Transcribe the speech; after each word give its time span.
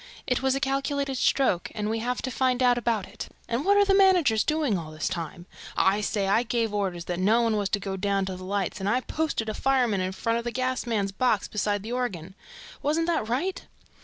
It 0.25 0.41
was 0.41 0.55
a 0.55 0.59
calculated 0.59 1.19
stroke 1.19 1.71
and 1.75 1.87
we 1.87 1.99
have 1.99 2.23
to 2.23 2.31
find 2.31 2.63
out 2.63 2.75
about 2.75 3.07
it... 3.07 3.27
And 3.47 3.63
what 3.63 3.77
are 3.77 3.85
the 3.85 3.93
managers 3.93 4.43
doing 4.43 4.75
all 4.75 4.89
this 4.89 5.07
time?... 5.07 5.45
I 5.77 6.01
gave 6.41 6.73
orders 6.73 7.05
that 7.05 7.19
no 7.19 7.43
one 7.43 7.55
was 7.55 7.69
to 7.69 7.79
go 7.79 7.95
down 7.97 8.25
to 8.25 8.35
the 8.35 8.43
lights 8.43 8.79
and 8.79 8.89
I 8.89 9.01
posted 9.01 9.47
a 9.47 9.53
fireman 9.53 10.01
in 10.01 10.11
front 10.11 10.39
of 10.39 10.43
the 10.43 10.49
gas 10.49 10.87
man's 10.87 11.11
box 11.11 11.47
beside 11.47 11.83
the 11.83 11.91
organ. 11.91 12.33
Wasn't 12.81 13.05
that 13.05 13.29
right?" 13.29 13.61